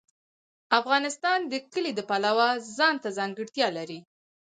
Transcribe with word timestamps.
افغانستان 0.79 1.39
د 1.51 1.53
کلي 1.73 1.91
د 1.95 2.01
پلوه 2.09 2.47
ځانته 2.77 3.09
ځانګړتیا 3.17 3.67
لري. 3.77 3.99